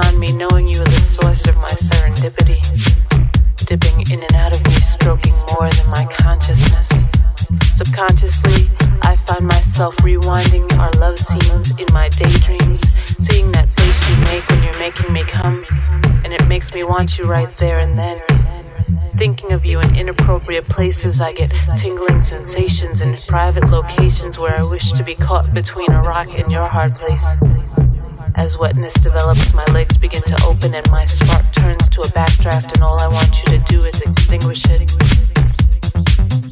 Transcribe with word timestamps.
upon 0.00 0.18
me, 0.18 0.32
knowing 0.32 0.66
you 0.68 0.80
are 0.80 0.84
the 0.84 1.00
source 1.00 1.46
of 1.46 1.56
my 1.56 1.70
serendipity. 1.70 2.60
Dipping 3.66 4.00
in 4.12 4.22
and 4.22 4.34
out 4.34 4.54
of 4.54 4.64
me, 4.64 4.72
stroking 4.72 5.32
more 5.52 5.70
than 5.70 5.90
my 5.90 6.06
consciousness. 6.06 6.88
Subconsciously, 7.74 8.68
I 9.02 9.16
find 9.16 9.46
myself 9.46 9.96
rewinding 9.98 10.70
our 10.78 10.90
love 10.92 11.18
scenes 11.18 11.78
in 11.78 11.86
my 11.92 12.08
daydreams, 12.08 12.82
seeing 13.18 13.52
that 13.52 13.68
face 13.70 14.08
you 14.08 14.16
make 14.16 14.48
when 14.48 14.62
you're 14.62 14.78
making 14.78 15.12
me 15.12 15.22
come, 15.22 15.64
and 16.24 16.32
it 16.32 16.46
makes 16.48 16.72
me 16.72 16.84
want 16.84 17.18
you 17.18 17.26
right 17.26 17.54
there 17.56 17.78
and 17.78 17.98
then. 17.98 18.20
Thinking 19.16 19.52
of 19.52 19.64
you 19.64 19.80
in 19.80 19.96
inappropriate 19.96 20.68
places, 20.68 21.20
I 21.20 21.32
get 21.32 21.52
tingling 21.76 22.22
sensations 22.22 23.00
in 23.02 23.16
private 23.28 23.68
locations 23.70 24.38
where 24.38 24.58
I 24.58 24.62
wish 24.62 24.92
to 24.92 25.04
be 25.04 25.14
caught 25.14 25.52
between 25.52 25.90
a 25.92 26.02
rock 26.02 26.28
and 26.28 26.50
your 26.50 26.66
hard 26.66 26.94
place. 26.94 27.89
As 28.40 28.56
wetness 28.56 28.94
develops, 28.94 29.52
my 29.52 29.66
legs 29.66 29.98
begin 29.98 30.22
to 30.22 30.44
open 30.46 30.74
and 30.74 30.90
my 30.90 31.04
spark 31.04 31.44
turns 31.52 31.90
to 31.90 32.00
a 32.00 32.06
backdraft, 32.06 32.72
and 32.72 32.82
all 32.82 32.98
I 32.98 33.06
want 33.06 33.36
you 33.44 33.58
to 33.58 33.64
do 33.66 33.82
is 33.82 34.00
extinguish 34.00 34.64
it. 34.64 34.80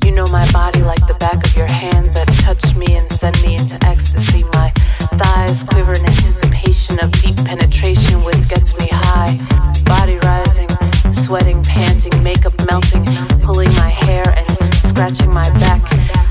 You 0.05 0.12
know 0.12 0.26
my 0.26 0.45
body 0.53 0.82
like 0.82 1.07
the 1.07 1.16
back 1.18 1.43
of 1.47 1.57
your 1.57 1.66
hands 1.66 2.12
that 2.12 2.28
touch 2.45 2.76
me 2.76 2.95
and 2.95 3.09
send 3.09 3.41
me 3.41 3.57
into 3.57 3.82
ecstasy. 3.86 4.45
My 4.53 4.70
thighs 5.16 5.62
quiver 5.62 5.95
in 5.95 6.05
anticipation 6.05 7.01
of 7.01 7.11
deep 7.12 7.36
penetration, 7.47 8.22
which 8.22 8.47
gets 8.51 8.76
me 8.78 8.89
high. 8.91 9.41
Body 9.84 10.18
rising, 10.18 10.68
sweating, 11.11 11.64
panting, 11.64 12.22
makeup 12.22 12.53
melting, 12.68 13.07
pulling 13.41 13.72
my 13.76 13.89
hair 13.89 14.28
and 14.36 14.78
scratching 14.99 15.32
my 15.32 15.49
back. 15.61 15.80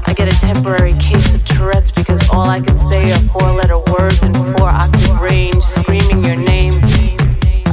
I 0.07 0.13
get 0.13 0.27
a 0.27 0.37
temporary 0.41 0.93
case 0.95 1.33
of 1.33 1.45
Tourette's 1.45 1.89
because 1.89 2.19
all 2.27 2.49
I 2.49 2.59
can 2.59 2.77
say 2.77 3.13
are 3.13 3.19
four 3.31 3.53
letter 3.53 3.79
words 3.97 4.21
in 4.23 4.33
four 4.33 4.67
octave 4.67 5.21
range, 5.21 5.63
screaming 5.63 6.21
your 6.21 6.35
name. 6.35 6.73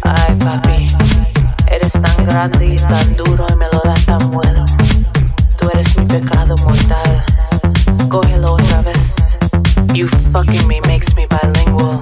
Ay, 0.05 0.37
papi, 0.39 0.87
eres 1.67 1.95
tan 1.95 2.25
grande 2.25 2.75
y 2.75 2.77
tan 2.77 3.13
duro 3.17 3.45
y 3.51 3.57
me 3.57 3.67
lo 3.73 3.81
das 3.83 4.07
tan 4.07 4.31
bueno. 4.31 4.65
Tú 5.59 5.69
eres 5.75 5.97
mi 5.97 6.07
pecado 6.07 6.55
mortal. 6.59 7.25
Cógelo 8.09 8.53
otra 8.53 8.83
vez. 8.83 9.37
You 9.93 10.07
fucking 10.07 10.69
me 10.69 10.81
makes 10.83 11.17
me 11.17 11.27
bilingual. 11.27 11.94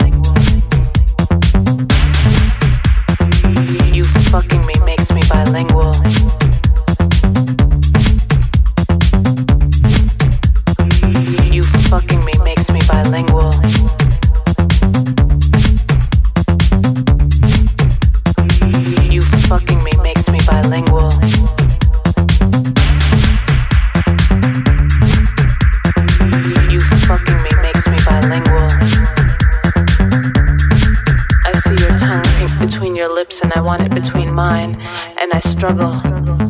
Struggle 35.43 35.93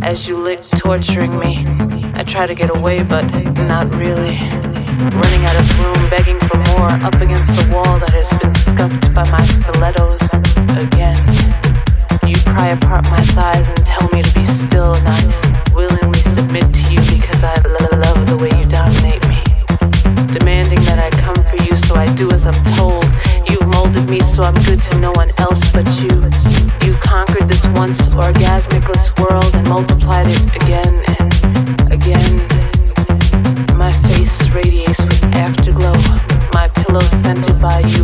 as 0.02 0.28
you 0.28 0.36
lick, 0.36 0.62
torturing 0.76 1.38
me. 1.38 1.64
I 2.14 2.22
try 2.24 2.46
to 2.46 2.54
get 2.54 2.76
away, 2.76 3.02
but 3.02 3.22
not 3.54 3.90
really. 3.94 4.36
Running 5.20 5.44
out 5.44 5.56
of 5.56 5.78
room, 5.78 6.10
begging 6.10 6.38
for 6.40 6.58
more, 6.72 6.90
up 6.90 7.14
against 7.16 7.54
the 7.54 7.70
wall 7.72 7.98
that 7.98 8.10
has 8.10 8.30
been 8.38 8.54
scuffed 8.54 9.14
by 9.14 9.28
my 9.30 9.44
stilettos 9.46 10.22
again. 10.76 11.18
You 12.26 12.36
pry 12.44 12.68
apart 12.68 13.10
my 13.10 13.22
thighs 13.34 13.68
and 13.68 13.84
tell 13.86 14.08
me 14.12 14.22
to 14.22 14.34
be 14.34 14.44
still, 14.44 14.94
multiplied 29.72 30.26
it 30.28 30.56
again 30.62 30.94
and 31.18 31.92
again. 31.92 32.36
My 33.78 33.90
face 34.06 34.50
radiates 34.50 35.02
with 35.02 35.24
afterglow. 35.34 35.96
My 36.52 36.68
pillow 36.76 37.00
scented 37.00 37.58
by 37.58 37.78
you, 37.80 38.01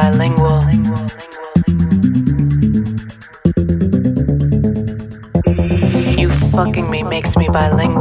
bilingual. 0.00 0.62
You 6.18 6.30
fucking 6.30 6.90
me 6.90 7.02
makes 7.02 7.36
me 7.36 7.48
bilingual. 7.48 7.99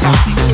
Rock 0.00 0.51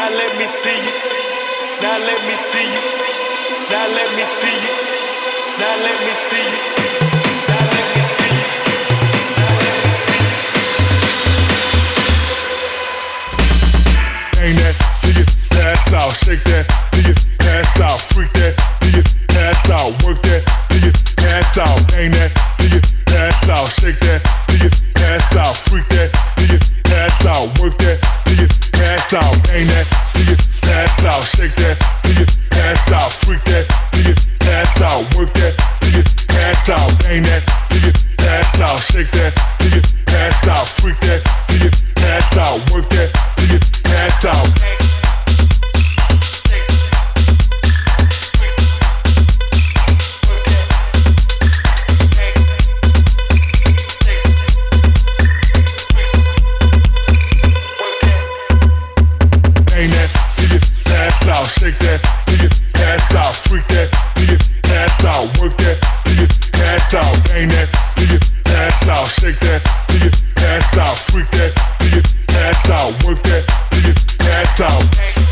Now 0.00 0.08
let 0.08 0.32
me 0.38 0.46
see 0.46 0.80
you. 0.86 0.94
Now 1.82 1.98
let 1.98 2.20
me 2.24 2.34
see 2.34 2.64
you. 2.72 2.82
Now 3.68 3.86
let 3.86 4.08
me 4.16 4.24
see 4.40 4.56
you. 4.64 4.72
Now 5.60 5.76
let 5.84 5.98
me 6.00 6.12
see 6.24 6.46
you. 6.48 6.60
Now 7.52 7.66
that, 14.56 14.76
do 15.02 15.12
you 15.12 15.26
pass 15.50 15.92
out, 15.92 16.12
shake 16.16 16.44
that, 16.44 16.64
do 16.92 17.02
you 17.02 17.14
pass 17.38 17.80
out, 17.82 18.00
freak 18.00 18.32
that, 18.32 18.56
do 18.80 18.88
you 18.96 19.02
pass 19.28 19.68
out, 19.68 20.02
work 20.02 20.22
that, 20.22 20.42
do 20.70 20.80
you 20.80 20.92
pass 21.18 21.58
out, 21.58 21.76
ain't 21.92 22.14
that, 22.14 22.32
do 22.56 22.68
you 22.68 22.80
pass 23.04 23.48
out, 23.50 23.68
shake 23.68 24.00
that, 24.00 24.24
do 24.48 24.56
you 24.64 24.70
pass 24.94 25.36
out, 25.36 25.58
freak 25.58 25.86
that, 25.88 26.10
do 26.38 26.46
you 26.46 26.79
pass 26.90 27.24
out, 27.24 27.46
work 27.60 27.78
that, 27.78 28.02
do 28.26 28.34
you 28.34 28.48
pass 28.74 29.14
out, 29.14 29.34
ain't 29.54 29.70
that, 29.70 29.86
do 30.12 30.26
you 30.26 30.36
pass 30.60 31.04
out, 31.06 31.22
shake 31.22 31.54
that, 31.62 31.78
do 32.02 32.10
you 32.18 32.26
pass 32.50 32.90
out, 32.90 33.12
freak 33.22 33.42
that, 33.44 33.64
do 33.92 34.02
you 34.02 34.14
pass 34.40 34.82
out, 34.82 35.06
work 35.14 35.32
that, 35.38 35.54
do 35.80 35.88
you 35.94 36.02
pass 36.26 36.68
out, 36.68 36.90
ain't 37.06 37.24
that, 37.26 37.46
do 37.70 37.78
you 37.78 37.92
pass 38.18 38.58
out, 38.58 38.80
shake 38.90 39.10
that, 39.12 39.30
do 39.62 39.70
you 39.70 39.82
pass 40.06 40.48
out, 40.48 40.66
freak 40.82 40.98
that, 41.06 41.22
do 41.46 41.62
you 41.62 41.70
pass 41.94 42.36
out, 42.36 42.58
work 42.74 42.88
that, 42.90 43.08
do 43.38 43.46
you 43.46 43.60
pass 43.86 44.24
out. 44.24 44.79
Shake 61.58 61.78
that, 61.78 62.00
do 62.26 62.36
you 62.36 62.48
pass 62.74 63.14
out, 63.14 63.34
freak 63.34 63.66
that, 63.68 63.90
do 64.14 64.24
you 64.24 64.38
pass 64.62 65.04
out, 65.04 65.26
work 65.40 65.56
that, 65.58 65.78
do 66.04 66.14
you 66.14 66.26
pass 66.52 66.94
out, 66.94 67.10
ain't 67.34 67.50
that, 67.50 67.68
do 67.96 68.06
you 68.06 68.18
pass 68.44 68.86
out, 68.88 69.08
shake 69.08 69.40
that, 69.40 69.60
do 69.88 69.98
you 69.98 70.10
pass 70.36 70.78
out, 70.78 70.98
freak 71.10 71.28
that, 71.32 71.52
do 71.80 71.88
you 71.90 72.02
pass 72.28 72.70
out, 72.70 72.92
work 73.04 73.22
that, 73.24 73.42
do 73.70 73.80
you 73.82 73.94
pass 74.18 74.60
out. 74.60 75.30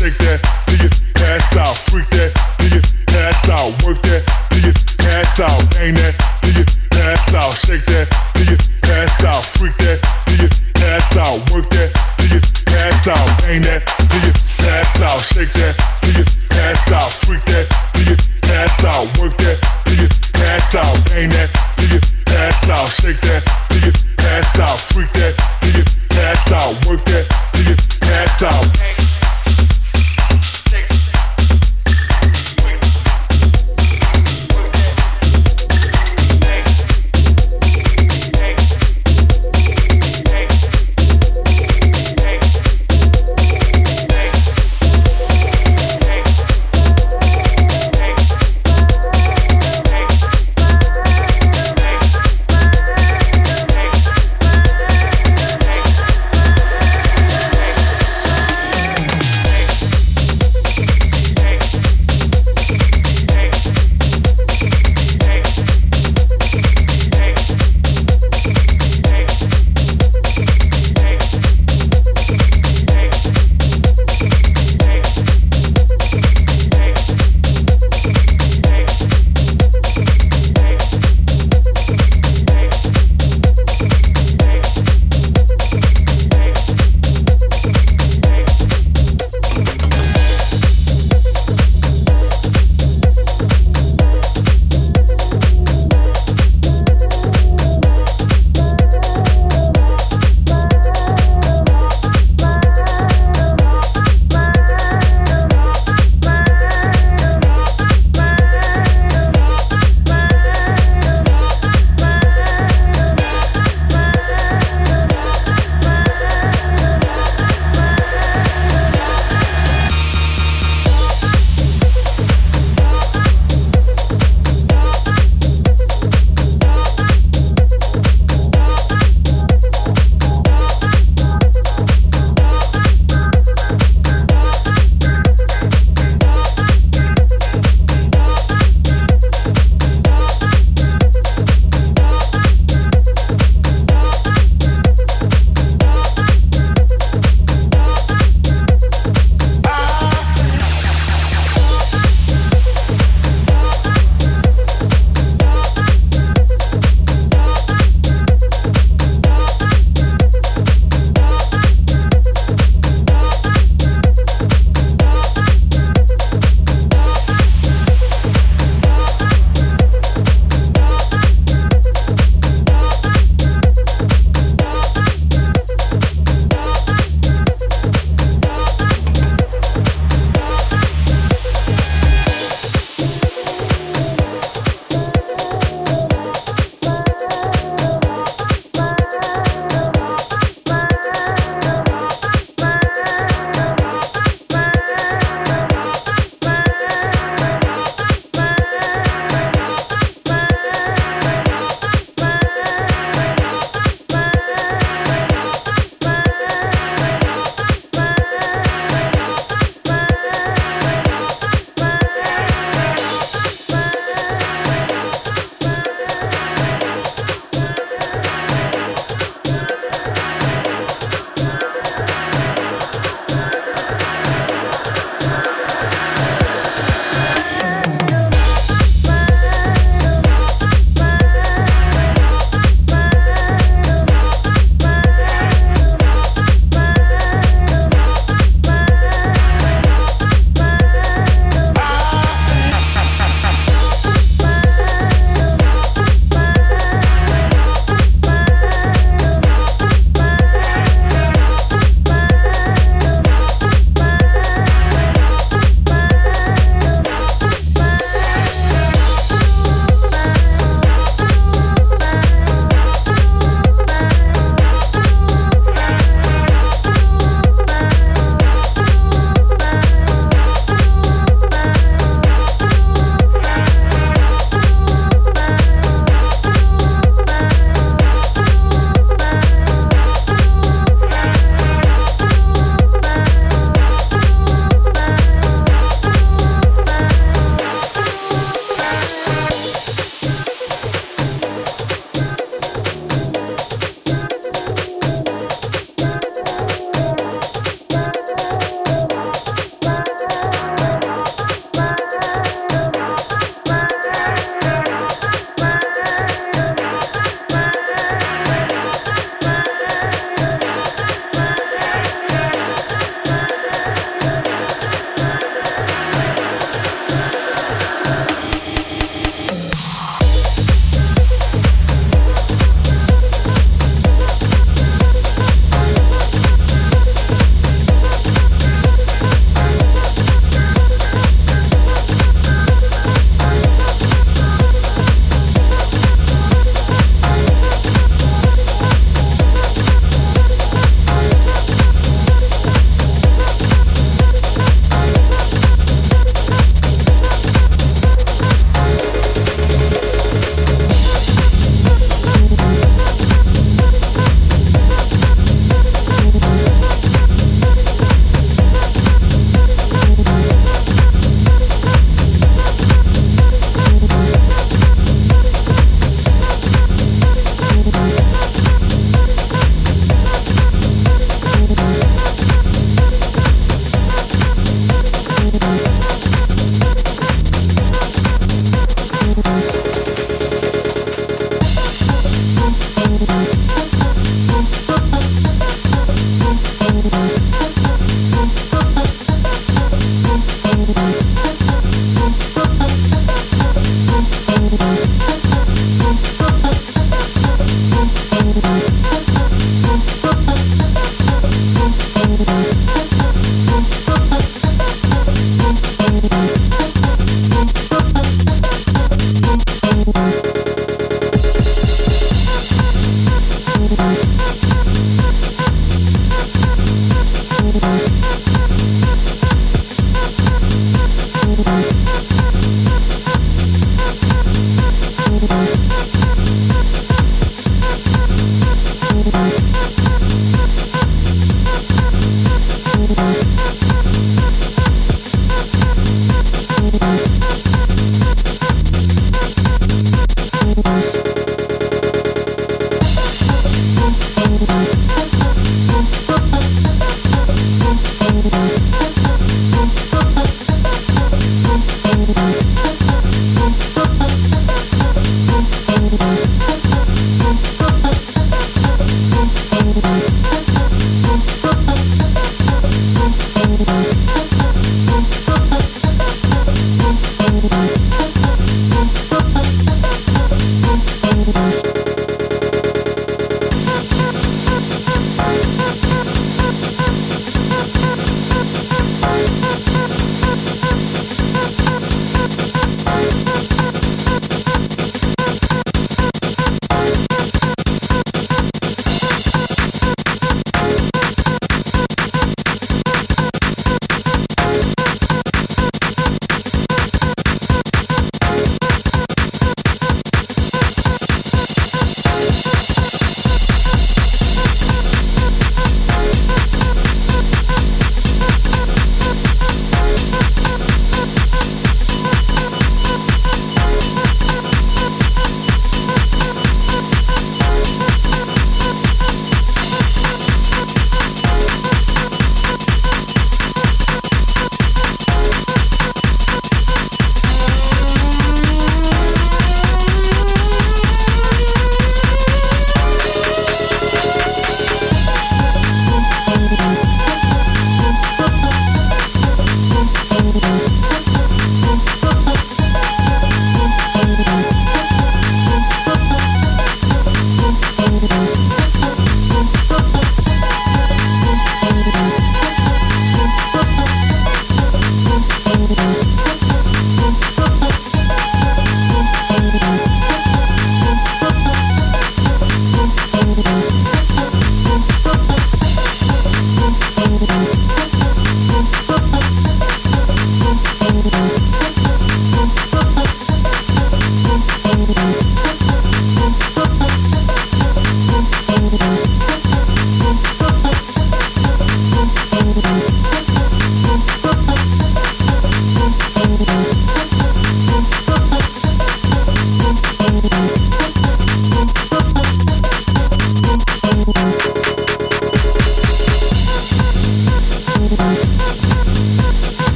Shake 0.00 0.16
do 0.16 0.76
your 0.78 0.90
ass 1.28 1.56
out. 1.58 1.76
Freak 1.76 2.08
that, 2.08 2.32
do 2.56 2.68
your 2.68 2.80
ass 3.20 3.50
out. 3.50 3.84
Work 3.84 4.00
that, 4.00 4.24
do 4.48 4.58
your 4.58 4.72
ass 5.12 5.38
out. 5.40 5.60
Bang 5.72 5.92
that, 5.92 6.16
do 6.40 6.50
your 6.52 6.64
ass 7.04 7.34
out. 7.34 7.52
Shake 7.52 7.84
that, 7.84 8.08
do 8.32 8.44
your 8.44 8.56
ass 8.94 9.22
out. 9.22 9.44
Freak 9.44 9.76
that, 9.76 10.00
do 10.24 10.36
your 10.36 10.48
ass 10.88 11.16
out. 11.18 11.50
Work 11.52 11.68
that, 11.68 11.92
do 12.16 12.28
your 12.28 12.40
ass 12.80 13.08
out. 13.08 13.42
Bang 13.42 13.60
that. 13.60 13.99